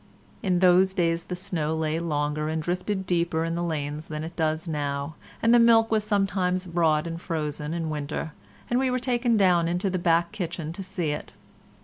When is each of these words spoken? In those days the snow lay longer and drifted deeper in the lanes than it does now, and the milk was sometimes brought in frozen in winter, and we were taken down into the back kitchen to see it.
In 0.41 0.61
those 0.61 0.95
days 0.95 1.25
the 1.25 1.35
snow 1.35 1.75
lay 1.75 1.99
longer 1.99 2.49
and 2.49 2.59
drifted 2.59 3.05
deeper 3.05 3.45
in 3.45 3.53
the 3.53 3.61
lanes 3.61 4.07
than 4.07 4.23
it 4.23 4.35
does 4.35 4.67
now, 4.67 5.13
and 5.43 5.53
the 5.53 5.59
milk 5.59 5.91
was 5.91 6.03
sometimes 6.03 6.65
brought 6.65 7.05
in 7.05 7.19
frozen 7.19 7.71
in 7.71 7.87
winter, 7.91 8.33
and 8.67 8.79
we 8.79 8.89
were 8.89 8.97
taken 8.97 9.37
down 9.37 9.67
into 9.67 9.91
the 9.91 9.99
back 9.99 10.31
kitchen 10.31 10.73
to 10.73 10.81
see 10.81 11.11
it. 11.11 11.33